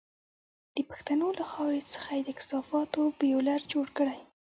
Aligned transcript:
د 0.75 0.77
پښتنو 0.89 1.27
له 1.39 1.45
خاورې 1.51 1.81
څخه 1.93 2.09
یې 2.17 2.21
د 2.25 2.29
کثافاتو 2.39 3.01
بيولر 3.19 3.61
جوړ 3.73 3.87
کړی. 3.97 4.19